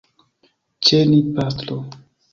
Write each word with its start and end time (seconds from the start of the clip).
Ĉe 0.87 1.03
ni, 1.11 1.19
pastro. 1.37 1.81